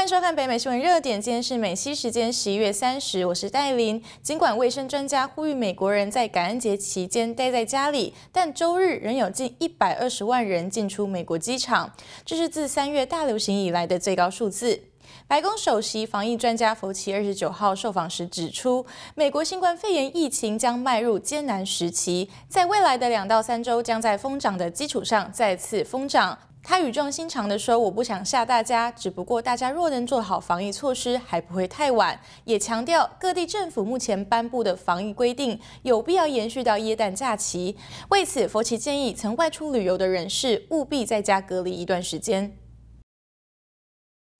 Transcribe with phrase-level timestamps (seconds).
[0.00, 4.02] 欢迎收看北美新闻热点，今天是美西时间十一月三十，我是戴琳。
[4.22, 11.92] 尽管卫生专家呼吁美国人在感恩节期间待在家里，但周日仍有近一百二十万人进出美国机场，
[12.24, 14.84] 这是自三月大流行以来的最高数字。
[15.28, 26.38] 白宫首席防疫专家福奇二十九号受访时指出，美国新冠肺炎疫情将迈入艰难时期，在未来的两到三周将在疯涨的基础上再次疯涨。
[26.62, 37.76] 他语重心长地说：“我不想吓大家，只不过大家若能做好防疫措施，还不会太晚。”也强调各地政府目前颁布的防疫规定有必要延续到耶诞假期。
[38.10, 42.56] 为此，佛奇建议曾外出旅游的人士务必在家隔离一段时间。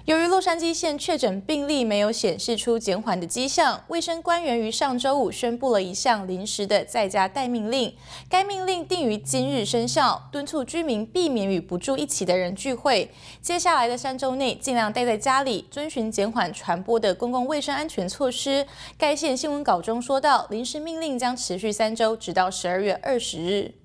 [0.06, 7.94] 由于洛杉矶县确诊病例没有显示出减缓的迹象，卫生官员于上周五宣布了一项临时的在家待命令。
[8.28, 13.10] 该命令定于今日生效，敦促居民避免与不住一起的人聚会。
[13.42, 18.66] 接下来的三周内，尽量待在家里，遵循减缓传播的公共卫生安全措施。
[18.96, 23.79] 该县新闻稿中说到，临时命令将持续三周，直到十二月二十日。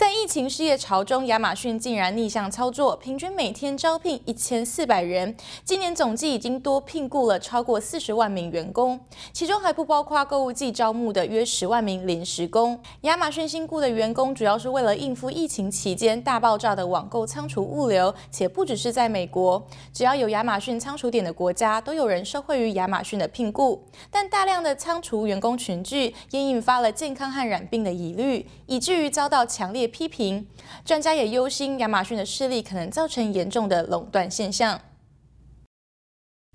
[0.00, 5.36] 在疫情失业潮中，亚马逊竟然逆向操作，平均每天招聘一千四百人。
[5.64, 8.98] 今年总计已经多聘雇了超过四十万名员工，
[9.32, 12.80] 其中还不包括购物季招募的约十万名临时工。
[13.02, 19.60] 亚马逊新雇的员工主要是为了应付疫情期间大爆炸的网购仓储物流，且不只是在美国，
[19.92, 23.84] 只要有亚马逊仓储点的国家，都有人受惠于亚马逊的聘雇。
[24.08, 29.79] 但大量的仓储员工群聚，也引发了健康和染病的疑虑，以至于遭到强烈。
[29.86, 30.46] 批评，
[30.84, 34.80] 专家也忧心亚马逊的势力可能造成严重的垄断现象。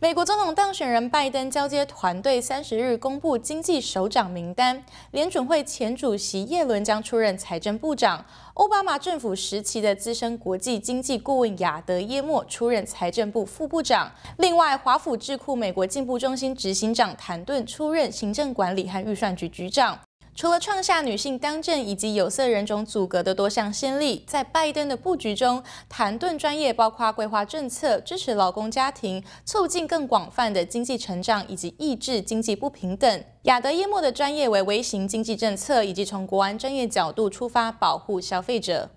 [0.02, 8.24] 美国总统当选人拜登交接团队三十日公布经济首长名单，联准会前主席耶伦将出任财政部长，
[8.56, 14.12] 奥巴马政府时期的资深国际经济顾问亚德耶莫出任财政部副部长。
[14.38, 19.98] 另外，华府智库美国进步中心执行长谭顿出任行政管理和预算局局长。
[20.36, 33.24] 除了创下女性当政以及有色人种阻隔的多项先例，在拜登的布局中，谭顿专业包括规划政策、支持劳工家庭、促进更广泛的经济成长以及抑制经济不平等。
[33.44, 38.90] 亚德耶莫的专业为微型经济政策，以及从国安专业角度出发保护消费者。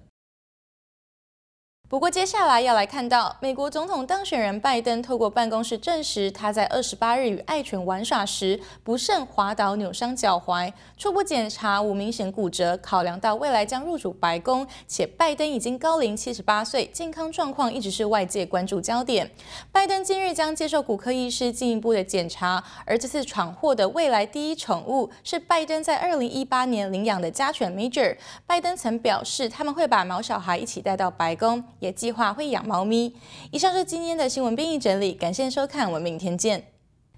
[1.89, 12.77] 不过，接下来要来看到，美国总统当选人拜登透过办公室证实，他在二十八日与爱犬玩耍时不慎滑倒，扭伤脚踝，初步检查无明显骨折。
[12.77, 19.31] 考量到未来将入主白宫，且拜登已经高龄七十八岁，健康状况一直是外界关注焦点。
[19.73, 28.15] 拜登今日将接受骨科医师进一步的检查，而这次闯祸的未来第一宠物是拜登在二零一八年领养的家犬 Major。
[28.47, 31.65] 拜登曾表示，他们会把毛小孩一起带到白宫。
[31.79, 33.15] 也计划会养猫咪。
[33.51, 36.65] 以上是今天的新闻编译整理，感谢收看，我们明天见。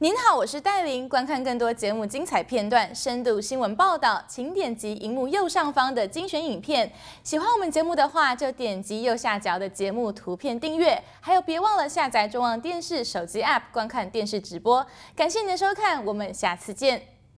[0.03, 1.07] 您好，我是戴琳。
[1.07, 6.91] 观看更多节目精彩片段、深度新闻报道，请点击荧幕右上方的精选影片。
[7.23, 10.99] 喜欢我们节目的话，就点击右下角的节目图片订阅。
[11.21, 14.87] 还有，别忘了下载中央电视手机 App 观看电视直播。
[15.15, 17.20] 感谢您的收看，我们下次见。